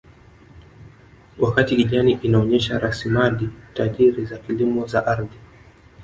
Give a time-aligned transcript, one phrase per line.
[1.39, 5.37] Wakati kijani inaonyesha rasilimali tajiri za kilimo za ardhi